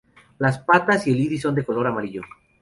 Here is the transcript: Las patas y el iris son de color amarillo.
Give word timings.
Las 0.39 0.57
patas 0.57 1.05
y 1.05 1.11
el 1.11 1.19
iris 1.19 1.41
son 1.43 1.53
de 1.53 1.63
color 1.63 1.85
amarillo. 1.85 2.23